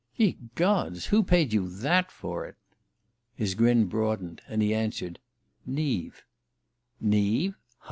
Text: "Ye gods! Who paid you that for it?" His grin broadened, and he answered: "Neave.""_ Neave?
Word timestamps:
"Ye 0.15 0.35
gods! 0.55 1.05
Who 1.05 1.21
paid 1.21 1.53
you 1.53 1.69
that 1.69 2.09
for 2.11 2.47
it?" 2.47 2.55
His 3.35 3.53
grin 3.53 3.85
broadened, 3.85 4.41
and 4.47 4.59
he 4.63 4.73
answered: 4.73 5.19
"Neave.""_ 5.63 6.23
Neave? 7.05 7.53